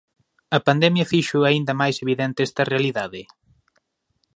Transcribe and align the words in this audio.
A 0.57 0.59
pandemia 0.67 1.09
fixo 1.13 1.37
aínda 1.43 1.73
máis 1.81 1.95
evidente 2.03 2.39
esta 2.47 2.67
realidade? 2.71 3.21